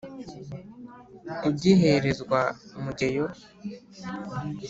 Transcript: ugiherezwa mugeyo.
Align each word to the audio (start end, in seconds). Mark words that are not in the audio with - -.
ugiherezwa 1.49 2.39
mugeyo. 2.83 3.25